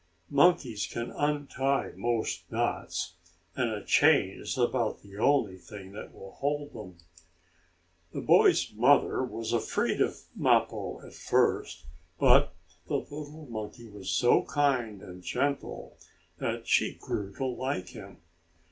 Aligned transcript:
Monkeys 0.31 0.87
can 0.87 1.11
untie 1.11 1.91
most 1.95 2.51
knots, 2.51 3.13
and 3.55 3.69
a 3.69 3.85
chain 3.85 4.39
is 4.39 4.57
about 4.57 5.03
the 5.03 5.15
only 5.19 5.59
thing 5.59 5.91
that 5.91 6.11
will 6.11 6.31
hold 6.31 6.73
them. 6.73 6.97
The 8.11 8.21
boy's 8.21 8.73
mother 8.73 9.23
was 9.23 9.53
afraid 9.53 10.01
of 10.01 10.23
Mappo 10.35 11.05
at 11.05 11.13
first, 11.13 11.85
but 12.17 12.55
the 12.87 12.95
little 12.95 13.45
monkey 13.47 13.91
was 13.91 14.09
so 14.09 14.41
kind 14.45 15.03
and 15.03 15.21
gentle, 15.21 15.95
that 16.39 16.67
she 16.67 16.95
grew 16.95 17.31
to 17.35 17.45
like 17.45 17.89
him. 17.89 18.17